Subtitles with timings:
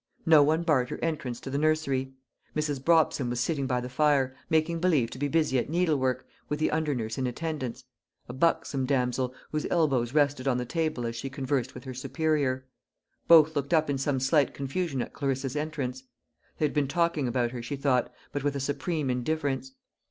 [0.25, 2.15] No one barred her entrance to the nursery.
[2.55, 2.79] Mrs.
[2.83, 6.71] Brobson was sitting by the fire, making believe to be busy at needlework, with the
[6.71, 7.83] under nurse in attendance
[8.27, 12.65] a buxom damsel, whose elbows rested on the table as she conversed with her superior.
[13.27, 16.01] Both looked up in some slight confusion at Clarissa's entrance.
[16.57, 19.73] They had been talking about her, she thought, but with a supreme indifference.